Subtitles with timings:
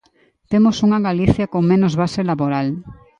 [0.51, 2.67] Temos unha Galicia con menos base laboral.